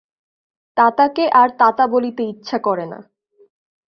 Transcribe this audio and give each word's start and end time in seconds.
তাতাকে 0.77 1.23
আর 1.31 1.49
তাতা 1.59 1.85
বলিতে 1.87 2.23
ইচ্ছা 2.23 2.57
করে 2.57 2.85
না। 2.85 2.99